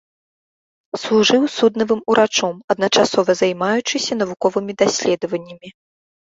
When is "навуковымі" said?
4.25-4.73